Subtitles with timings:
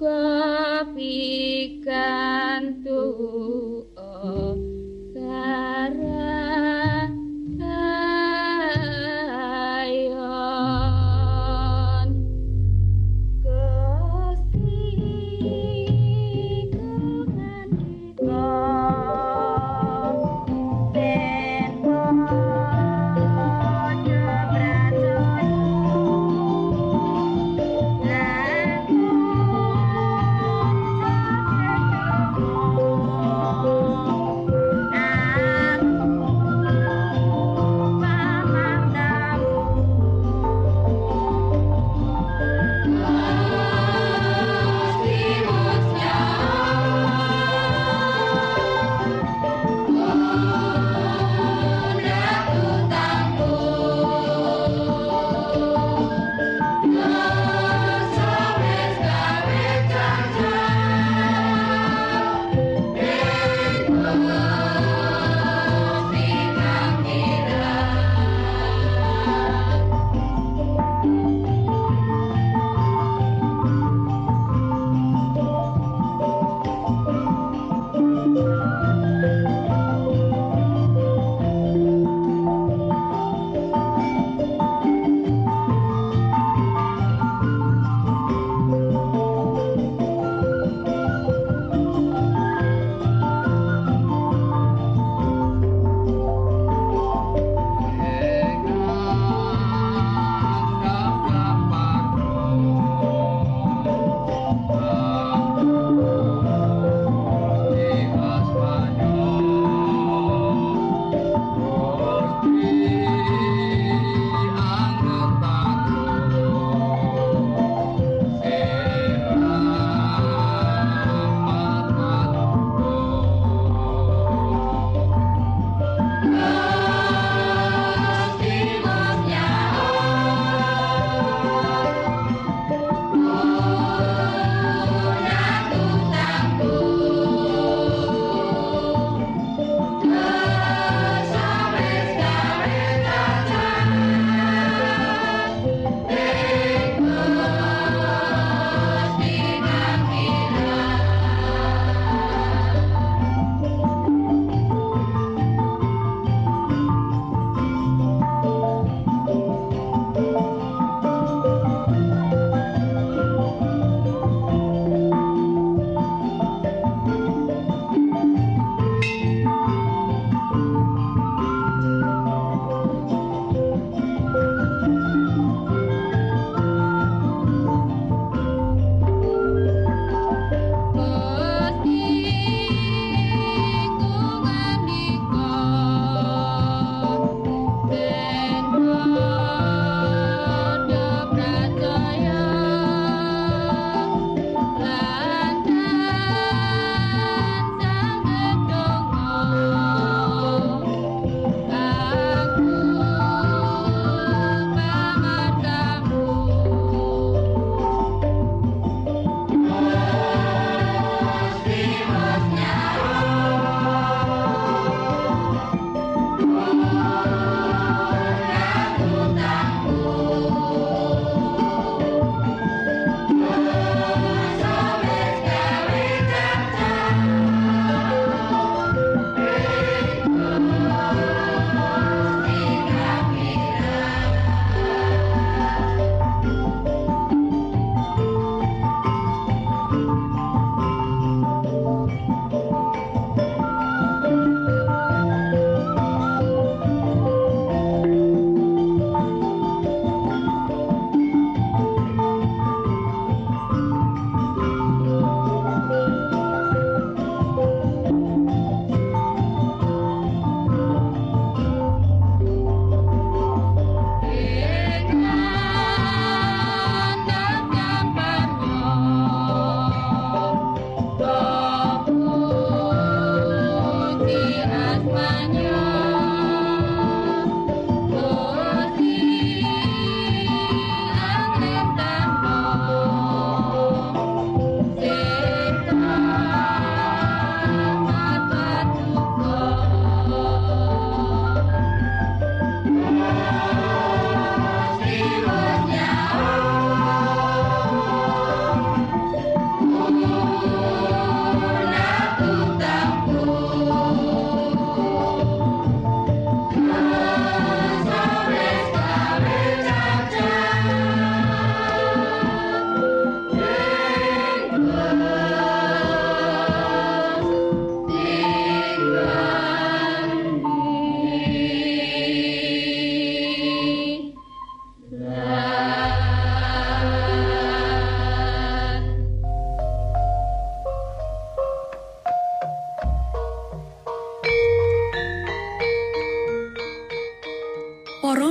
[0.00, 2.80] kau fikirkan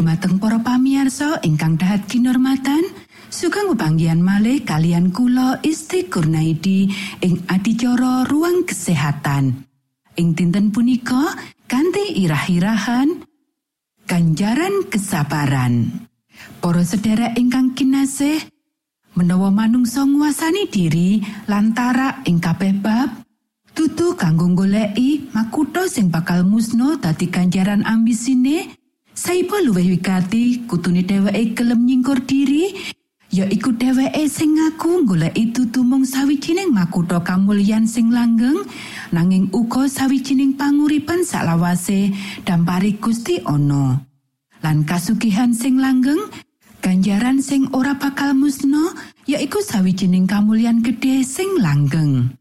[0.00, 2.80] Dumateng para pamiarsa ingkang dahat kinormatan,
[3.28, 6.88] sugeng pepanggihan malih kalian kula Isti Kurnaidi
[7.20, 9.60] ing adicara ruang kesehatan.
[10.16, 11.36] Ing dinten punika
[11.68, 13.28] kanthi irah-irahan
[14.08, 16.08] ganjaran kesabaran.
[16.64, 18.40] Para sedherek ingkang kinasih,
[19.20, 23.20] menawa manungsa nguasani diri lantara ing kabeh bab,
[23.76, 28.79] tutu kanggo goleki makutha sing bakal musno dadi ganjaran ambisine,
[29.20, 32.72] saipa luwih wigati kutune dheweke gelem nyingkur diri,
[33.28, 38.64] ya iku dheweke sing ngaku goleki tutu mung sawijining makutha kamulyan sing langgeng,
[39.12, 42.16] nanging uga sawijining panguripan saklawase
[42.48, 44.00] dampari Gusti ana.
[44.60, 46.20] lan kasugihan sing langgeng
[46.84, 48.92] ganjaran sing ora bakal musno
[49.24, 52.39] yaiku sawijining kamulyan gedhe sing langgeng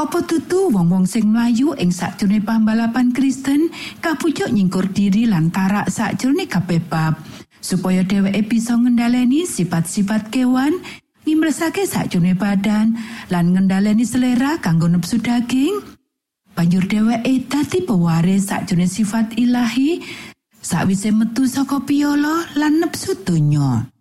[0.00, 3.68] Apa tutu wong-wong sing mlayu ing sakjroning pambalapan Kristen
[4.00, 7.20] kapucuk nyingkur diri lan tarak sakjroning kabeh bab
[7.60, 10.80] supaya dheweke bisa ngendhaleni sifat-sifat kewan
[11.28, 12.96] ngimresake sakjroning badan
[13.28, 15.84] lan ngendhaleni selera kanggo nepsu daging
[16.56, 20.00] banjur dheweke dadi pewaris sakjroning sifat ilahi
[20.64, 23.92] sawise metu saka piala lan nepsu donya.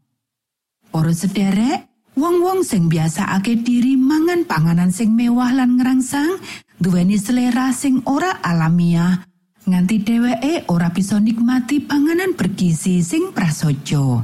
[0.92, 1.91] Para sederek,
[2.22, 6.38] wong-wong sing biasakake diri mangan panganan sing mewah lan ngerangsang,
[6.78, 9.26] duweni selera sing ora alamiah,
[9.66, 14.22] nganti dheweke ora bisa nikmati panganan bergizi sing prasaja.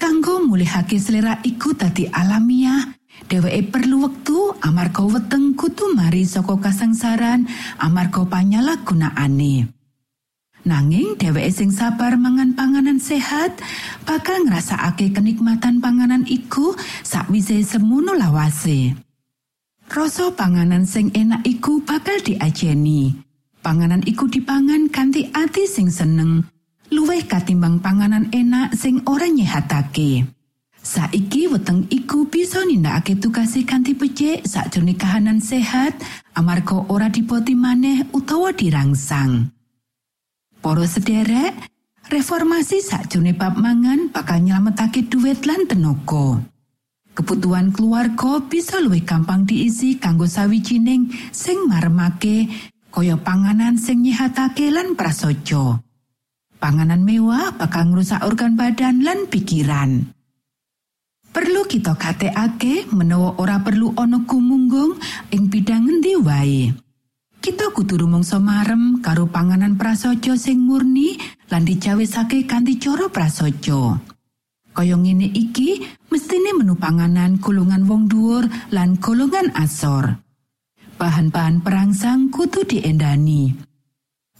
[0.00, 2.96] Kanggo mulihake selera iku dadi alamiah,
[3.28, 7.44] dheweke perlu wektu amarga weteng kutu mari saka kasangsaran
[7.84, 9.73] amarga panyalahgunaane.
[10.64, 13.60] Nanging dheweke sing sabar mangan panganan sehat
[14.08, 16.72] bakal ngrasakake kenikmatan panganan iku
[17.04, 18.96] sakwise semono lawase.
[19.92, 23.12] Rasa panganan sing enak iku bakal diajeni.
[23.60, 26.48] Panganan iku dipangan kanthi ati sing seneng,
[26.88, 30.24] luwih katimbang panganan enak sing ora nyehatake.
[30.80, 35.92] Saiki weteng iku bisa nindakake tugase kanthi becik sakjroning kahanan sehat
[36.32, 39.52] amarga ora dipoti maneh utawa dirangsang.
[40.64, 41.52] Para sederek,
[42.08, 46.40] reformasi sakjroning bab mangan bakal nyelametake duit lan tenaga.
[47.12, 52.48] Kebutuhan keluarga bisa luwih gampang diisi kanggo sawijining sing maremake
[52.88, 55.84] kaya panganan sing nyehatake lan prasaja.
[56.56, 60.16] Panganan mewah bakal ngrusak organ badan lan pikiran.
[61.28, 64.96] Perlu kita gatekake menawa ora perlu ana gumunggung
[65.28, 66.83] ing bidang ngendi wae.
[67.44, 71.20] Kita kudu rumangsa marem karo panganan prasaja sing murni
[71.52, 74.00] lan dicawisake kanthi cara prasaja.
[74.72, 80.24] Kaya ngene iki, mestine menu panganan golongan wong dhuwur lan golongan asor.
[80.96, 83.52] Bahan-bahan perangsang kudu diendani.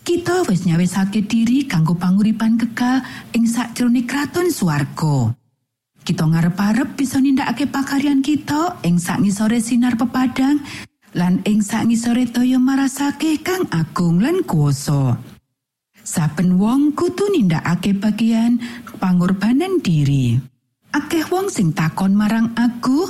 [0.01, 3.05] Kita wis nyawisake diri kanggo panguripan kekal
[3.37, 5.29] ing sakjroning kraton swarga.
[6.01, 10.65] Kita ngarep-arep bisa nindakake pakaryan kita ing sakngisore sinar pepadang
[11.15, 15.15] lan ing sangisore toya marasake kang agung lan kuwasa.
[16.05, 18.61] Saben wong kudu nindakake bagian
[19.01, 20.37] pangorbanan diri.
[20.93, 23.09] Akeh wong sing takon marang aku,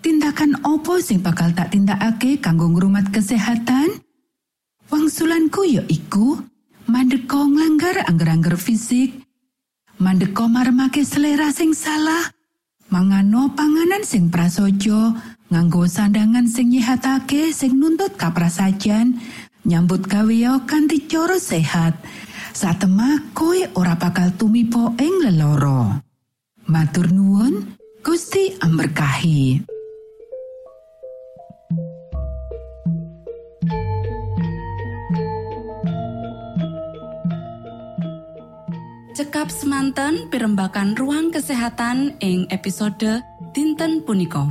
[0.00, 4.02] tindakan opo sing bakal tak tindakake kanggo ngrumat kesehatan?
[4.90, 6.40] Wangsulanku ya iku
[6.90, 9.22] mandeka nglanggar angger-angger fisik,
[10.02, 12.34] mandeka marmake selera sing salah,
[12.90, 15.14] mangano panganan sing prasaja,
[15.50, 19.18] nganggo sandangan sing nyihatake sing nuntut kaprasajan
[19.66, 21.98] nyambut gawe kanthi cara sehat.
[22.54, 26.02] Satemah koe ora bakal tumipo ing leloro.
[26.70, 29.66] Matur nuwun Gusti amberkahi.
[39.18, 43.20] Cekap semanten pimbakan ruang kesehatan ing episode
[43.52, 44.48] dinten punika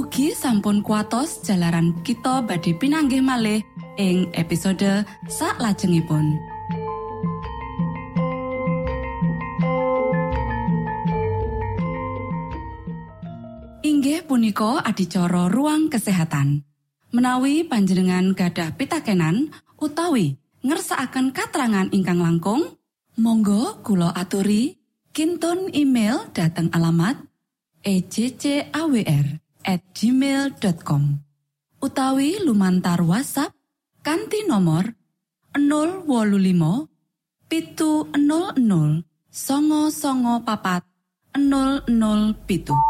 [0.00, 3.60] Ugi sampun kuatos jalaran kita badhe pinanggih malih
[4.00, 6.40] ing episode sak lajengipun.
[13.84, 16.64] Inggih punika adicara ruang kesehatan.
[17.12, 22.80] Menawi panjenengan gadah pitakenan utawi ngersakaken katrangan ingkang langkung,
[23.20, 24.80] monggo kulo aturi
[25.12, 27.20] kinton email dateng alamat
[27.84, 31.02] ejcawr at gmail.com
[31.80, 33.56] utawi lumantar WhatsApp
[34.04, 34.92] kanti nomor
[35.56, 36.88] 025
[37.48, 40.84] pitu 00 songo songo papat
[41.34, 41.86] 00
[42.46, 42.89] pitu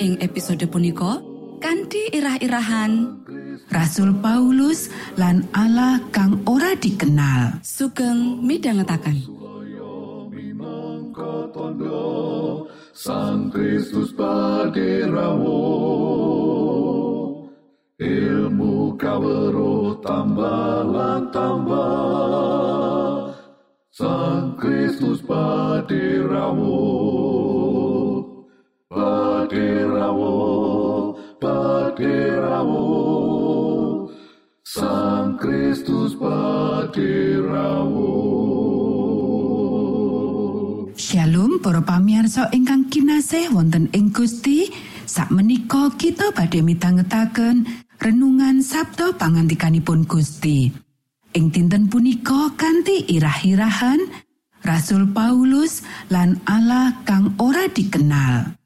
[0.00, 1.20] ing episode punika
[1.60, 3.20] kanthi irah-irahan
[3.72, 7.64] Rasul Paulus lan Allah kang ora dikenal.
[7.64, 8.44] sugeng
[11.52, 15.64] tondo Sang Kristus paderamu
[17.96, 20.84] ilmu kawero tambah
[21.32, 23.32] tambah
[23.92, 26.76] Sang Kristus paderamu
[29.52, 32.88] paderamu paderamu
[34.64, 38.16] Sang Kristus paderamu
[40.96, 44.72] Shalom para pamirsa ingkang kinasih wonten ing Gusti.
[45.04, 47.68] Sakmenika kita badhe mitangetaken
[48.00, 50.72] renungan Sabda pangantikanipun Gusti.
[51.36, 54.00] Ing dinten punika kanthi irah-irahan
[54.64, 58.61] Rasul Paulus lan Allah kang ora dikenal.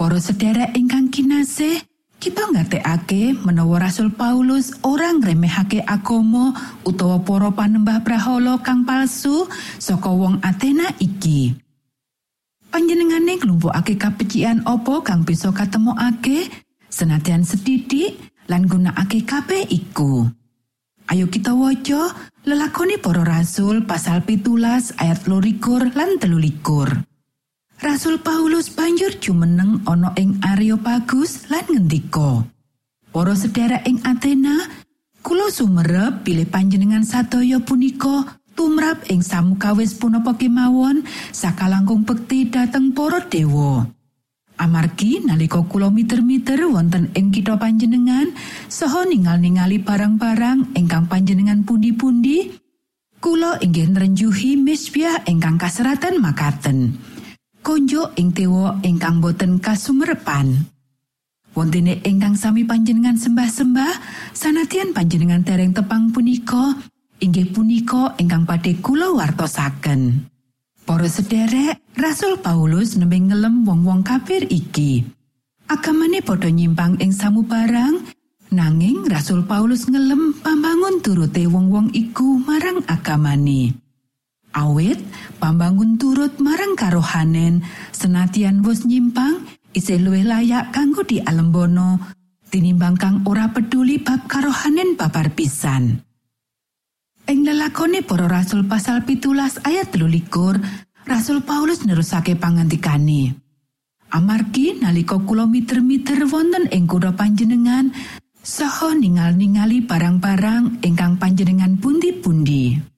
[0.00, 1.76] Para sedherek ingkang kinasih,
[2.16, 6.56] kita ngatekake menawa Rasul Paulus orang ngremehake agama
[6.88, 9.44] utawa para panembah brahala kang palsu
[9.76, 11.52] saka wong Athena iki.
[12.72, 16.48] Panjenengane nglumpukake kapecikan apa kang bisa katemokake
[16.88, 18.16] senadyan sedidik
[18.48, 20.24] lan gunakake kabeh iku.
[21.12, 22.16] Ayo kita waca
[22.48, 27.09] lelakoni para rasul pasal pitulas ayat lorikur lan telulikur.
[27.80, 32.44] Rasul Paulus banjur jumeneng ana ing Areopagus lan ngendika.
[33.08, 34.68] Para sedherek ing Athena,
[35.24, 43.24] kula sumerep bilih panjenengan sadaya punika tumrap ing samukawis punapa kemawon sakalangkung bekti dhateng para
[43.24, 43.88] dewa.
[44.60, 48.28] Amargi nalika kula miter-miter wonten ing kitha panjenengan
[48.68, 52.60] saha ningal-ningali barang-barang ingkang panjenengan pundi-pundi,
[53.24, 57.08] kula inggih nrenjuhi misbiah ingkang kaseratan makaten.
[57.60, 60.56] Konjo ing tewa ingkang boten kasumerepan.
[61.52, 63.94] Wontene ingkang sami panjenengan sembah-sembah,
[64.32, 66.78] sanadyan panjenengan tereng tepang punika,
[67.20, 70.24] inggih punika ingkang badhe kula wartosaken.
[70.88, 75.04] Para sederek, Rasul Paulus nembe ngelem wong-wong kafir iki.
[75.68, 78.08] Agamane padha nyimpang ing samubarang,
[78.50, 83.89] nanging Rasul Paulus ngelem pambangun turute wong-wong iku marang agamane.
[84.50, 84.98] Awit,
[85.38, 87.62] pambangun turut marang karohanen,
[87.94, 92.02] senatian wis nyimpang, isih luwih layak kanggo dialembono,
[92.50, 96.02] tinimbang kang ora peduli bab karohanen babar pisan.
[97.30, 100.58] Ing lelakone para rasul pasal pitulas ayat telulikur,
[101.06, 103.38] Rasul Paulus nerusake pangantikane.
[104.10, 107.94] Amargi nalika kula miter-miter wonten ing kutha panjenengan,
[108.42, 112.89] saha ningal-ningali barang-barang ingkang panjenengan pundi-pundi.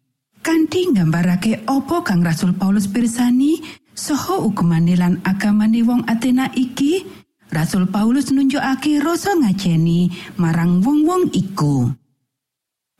[0.42, 3.62] Kanthi nggambarake apa kang Rasul Paulus pirsani,
[3.94, 7.06] saha ukemane lan agamane wong Athena iki,
[7.54, 10.10] Rasul Paulus nunjukake rasa ngajeni
[10.42, 11.94] marang wong-wong iku.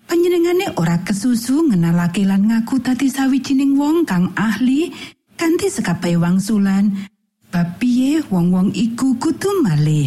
[0.07, 4.95] Panjenengane ora kesusu ngenalake lan ngaku dadi sawijining wong kang ahli
[5.35, 6.95] kanthi sekabehe wangsulan
[7.51, 10.07] bab piye wong-wong iku kudu malih.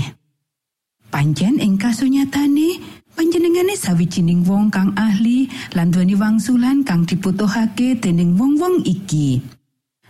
[1.12, 8.84] Panjen ing kasunyatane panjenengane sawijining wong kang ahli lan duweni wangsulan kang dibutuhake dening wong-wong
[8.84, 9.40] iki.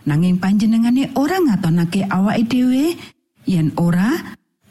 [0.06, 2.94] Nanging panjenengane ora ngatonake awake dhewe
[3.46, 4.10] yen ora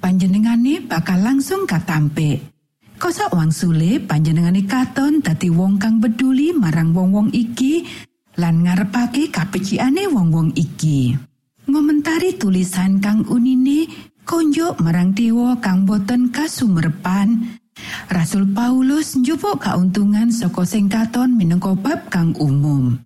[0.04, 2.52] panjenengane bakal langsung katampik.
[2.96, 7.84] Kosak wangsule panjenengane katon dadi wong kang peduli marang wong-wong iki
[8.40, 11.16] lan ngarepake kapecikane wong-wong iki.
[11.68, 13.88] Ngomentari tulisan kang unine
[14.24, 17.60] konjo marang dewa kang boten kasumerepan.
[18.06, 23.02] Rasul Paulus njupuk kauntungan saka sing katon minangka bab kang umum.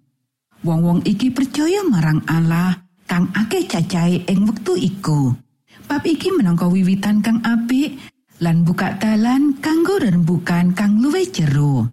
[0.61, 5.31] Wong-wong iki percaya marang Allah kang akeh cacahe ing wektu iku.
[5.87, 7.95] Bab iki minangka wiwitan kang apik
[8.43, 11.89] lan buka dalan kanggo rembukan kang luwih jero.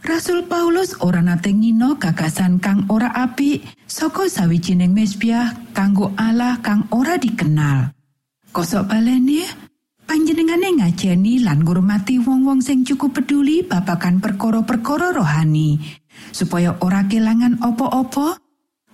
[0.00, 6.88] Rasul Paulus ora nate ngino gagasan kang ora apik saka sawijining mesbiah kanggo Allah kang
[6.92, 7.92] ora dikenal.
[8.50, 9.59] Kosok balene
[10.10, 15.78] panjenengane ngajeni lan ngurmati wong-wong sing cukup peduli babagan perkara-perkara rohani
[16.34, 18.34] supaya ora kelangan opo-opo.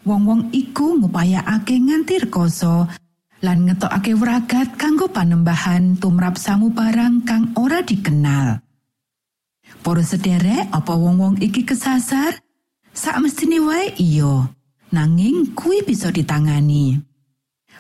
[0.05, 2.85] Wong-wong iku ngupayakake nganti rekoso
[3.41, 8.61] lan ngetokake wragat kanggo panembahan tumrap samubarang kang ora dikenal.
[9.81, 12.45] Para sederek, apa wong-wong iki kesasar?
[12.93, 14.53] Sak mestine wae iya,
[14.93, 17.06] nanging kuwi bisa ditangani.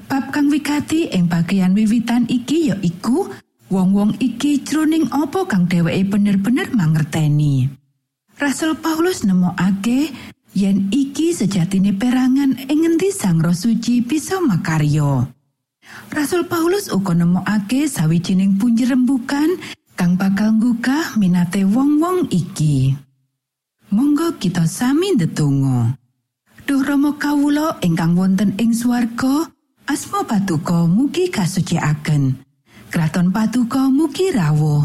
[0.06, 3.26] Bab kang wigati ing bagian wiwitan iki ya iku
[3.66, 7.66] wong-wong iki jroning apa kang dheweke bener-bener mangerteni.
[8.38, 10.14] Rasul Paulus nemokake
[10.54, 15.26] yen iki sejatine perangan ing ngendi Sang Roh Suci bisa makarya.
[16.14, 19.58] Rasul Paulus uga nemokake sawijining punji rembukan
[19.98, 22.94] kang bakal nggugah minate wong-wong iki.
[23.90, 25.98] Monggo kita sami ndedonga.
[26.66, 29.46] Duh Rama kawula ingkang wonten ing swarga,
[29.86, 32.42] asma patuko mugi kasucikaken.
[32.90, 34.82] Kraton patuko mugi rawuh.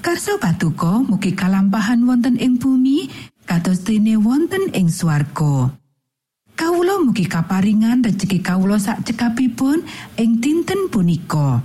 [0.00, 3.06] Karso patuko mugi kalampahan wonten ing bumi
[3.44, 5.70] kados dene wonten ing swarga.
[6.56, 9.84] Kawula mugi kaparingan rejeki kawula sak cekapipun
[10.16, 11.64] ing dinten punika.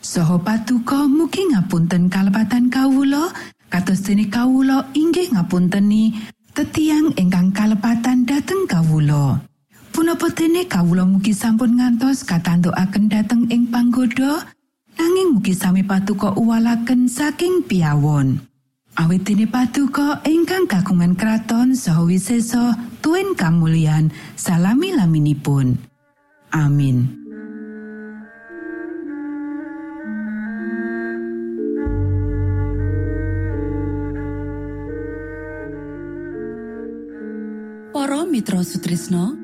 [0.00, 3.32] Saha patuko mugi ngapunten kalepatan kawula
[3.72, 6.16] kados dene kawula inggih ngapunteni
[6.52, 9.53] tetiang ingkang kalepatan dhateng kawula.
[9.94, 14.42] Punapa dene kawula mugi sampun ngantos katantukaken dhateng ing panggoda
[14.98, 18.42] nanging mugi sami patuko uwalaken saking piawon.
[18.98, 25.78] Awit dene patuko ingkang kagungan kraton saha wisesa tuen kamulyan salami laminipun.
[26.50, 27.22] Amin.
[37.94, 39.43] Para Mitra Sutrisno